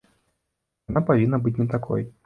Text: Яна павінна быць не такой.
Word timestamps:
Яна 0.93 1.05
павінна 1.13 1.43
быць 1.45 1.57
не 1.63 1.69
такой. 1.77 2.07